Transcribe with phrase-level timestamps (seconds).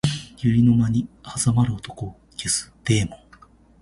[0.43, 1.07] 百合の間に
[1.45, 3.21] 挟まる男を消すデーモン